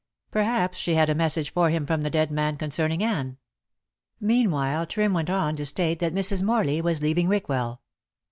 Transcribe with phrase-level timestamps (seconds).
[0.31, 3.37] Perhaps she had a message for him from the dead man concerning Anne.
[4.19, 6.41] Meanwhile Trim went on to state that Mrs.
[6.41, 7.83] Morley was leaving Rickwell.